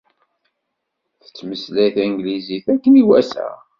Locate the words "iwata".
3.01-3.47